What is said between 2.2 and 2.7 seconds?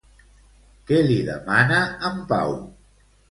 Pau?